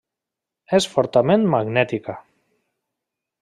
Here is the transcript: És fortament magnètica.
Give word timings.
És 0.77 0.87
fortament 0.93 1.45
magnètica. 1.57 2.17